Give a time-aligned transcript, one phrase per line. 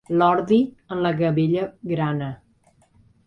[0.19, 0.57] L'ordi
[0.95, 2.31] en la gavella grana.